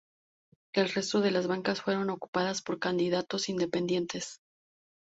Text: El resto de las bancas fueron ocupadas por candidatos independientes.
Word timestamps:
El 0.73 0.89
resto 0.89 1.21
de 1.21 1.29
las 1.29 1.45
bancas 1.45 1.83
fueron 1.83 2.09
ocupadas 2.09 2.63
por 2.63 2.79
candidatos 2.79 3.49
independientes. 3.49 4.39